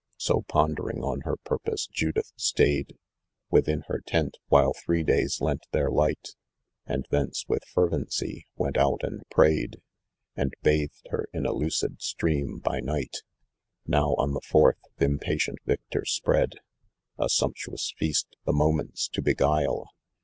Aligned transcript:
So, 0.17 0.41
pondering 0.47 1.03
on 1.03 1.21
her 1.25 1.37
purpose, 1.37 1.85
Judith 1.85 2.31
stayed 2.35 2.97
Within 3.51 3.81
her 3.81 3.99
tent, 4.01 4.39
while 4.47 4.73
three 4.73 5.03
days 5.03 5.39
lent 5.41 5.67
their 5.71 5.91
light 5.91 6.29
* 6.59 6.85
And 6.87 7.05
thence 7.11 7.45
with 7.47 7.61
ferreocy 7.65 8.45
went 8.55 8.79
oat 8.79 9.03
and 9.03 9.21
prayed, 9.29 9.79
And 10.35 10.55
bathed 10.63 11.03
b.er 11.03 11.27
in 11.33 11.45
a 11.45 11.53
lucid 11.53 11.99
itresun 11.99 12.63
by 12.63 12.79
night* 12.79 13.17
19 13.85 13.85
Now, 13.85 14.15
on 14.15 14.33
the 14.33 14.41
fourth, 14.41 14.79
th* 14.97 15.05
impatient 15.07 15.59
victor 15.67 16.03
spread 16.05 16.53
A 17.19 17.29
sumptuous 17.29 17.93
feast, 17.95 18.35
the 18.45 18.53
moments 18.53 19.07
to 19.09 19.21
beguile. 19.21 19.85